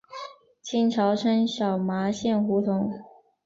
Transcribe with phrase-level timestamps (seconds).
[0.63, 2.89] 清朝称小麻线胡同。